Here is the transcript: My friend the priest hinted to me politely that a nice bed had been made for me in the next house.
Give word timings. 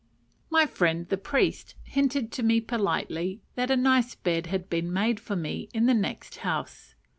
My 0.49 0.65
friend 0.65 1.07
the 1.07 1.15
priest 1.15 1.75
hinted 1.83 2.31
to 2.31 2.41
me 2.41 2.59
politely 2.59 3.43
that 3.53 3.69
a 3.69 3.77
nice 3.77 4.15
bed 4.15 4.47
had 4.47 4.67
been 4.67 4.91
made 4.91 5.19
for 5.19 5.35
me 5.35 5.69
in 5.75 5.85
the 5.85 5.93
next 5.93 6.37
house. 6.37 6.95